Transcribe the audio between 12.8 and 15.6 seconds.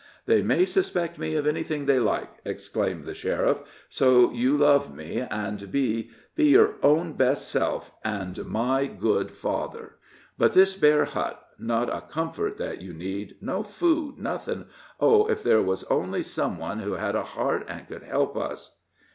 you need no food nothing oh, if